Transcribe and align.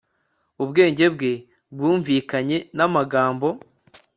Ubwenge 0.63 1.05
bwe 1.15 1.31
bwumvikanye 1.75 2.57
namagambo 2.75 3.47